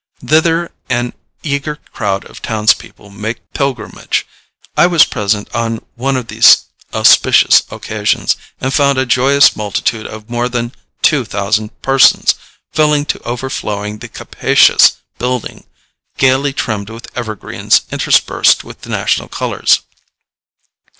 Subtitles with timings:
[0.25, 1.13] Thither an
[1.43, 4.25] eager crowd of townspeople make pilgrimage.
[4.75, 10.27] I was present on one of these auspicious occasions, and found a joyous multitude of
[10.27, 12.33] more than two thousand persons,
[12.73, 15.67] filling to overflowing the capacious building
[16.17, 19.81] gayly trimmed with evergreens interspersed with the national colors.